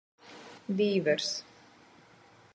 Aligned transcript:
Dīvers. 0.79 1.29